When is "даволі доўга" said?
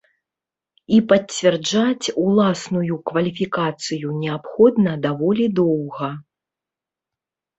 5.07-6.09